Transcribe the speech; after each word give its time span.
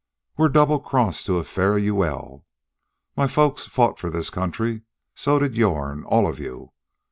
We're 0.35 0.49
double 0.49 0.79
crossed 0.79 1.27
to 1.27 1.37
a 1.37 1.43
fare 1.43 1.77
you 1.77 1.93
well. 1.93 2.43
My 3.15 3.27
folks 3.27 3.67
fought 3.67 3.99
for 3.99 4.09
this 4.09 4.31
country. 4.31 4.81
So 5.13 5.37
did 5.37 5.55
yourn, 5.55 6.05
all 6.05 6.25
of 6.27 6.39
you. 6.39 6.71